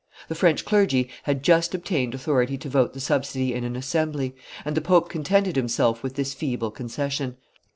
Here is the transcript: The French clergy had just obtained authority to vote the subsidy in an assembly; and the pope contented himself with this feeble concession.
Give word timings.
The 0.29 0.33
French 0.33 0.65
clergy 0.65 1.09
had 1.25 1.43
just 1.43 1.75
obtained 1.75 2.15
authority 2.15 2.57
to 2.57 2.69
vote 2.69 2.93
the 2.93 2.99
subsidy 2.99 3.53
in 3.53 3.63
an 3.63 3.75
assembly; 3.75 4.35
and 4.65 4.73
the 4.73 4.81
pope 4.81 5.09
contented 5.09 5.55
himself 5.55 6.01
with 6.01 6.15
this 6.15 6.33
feeble 6.33 6.71
concession. 6.71 7.37